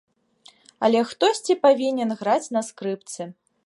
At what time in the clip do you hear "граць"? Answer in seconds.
2.23-2.45